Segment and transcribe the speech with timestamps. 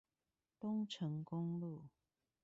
[0.59, 1.83] 東成公路